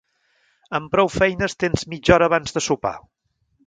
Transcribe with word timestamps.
Amb 0.79 0.89
prou 0.95 1.11
feines 1.17 1.57
tens 1.67 1.87
mitja 1.95 2.19
hora 2.19 2.33
abans 2.35 2.57
de 2.59 2.69
sopar. 2.71 2.99